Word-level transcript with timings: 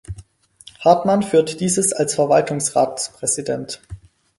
Hartmann 0.79 1.21
führt 1.21 1.59
dieses 1.59 1.93
als 1.93 2.15
Verwaltungsratspräsident. 2.15 3.81